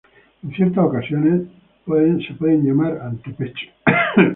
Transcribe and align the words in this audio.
En 0.41 0.51
ciertas 0.53 0.83
ocasiones 0.83 1.43
puede 1.85 2.15
ser 2.25 2.35
llamado 2.39 3.03
antepecho. 3.03 3.67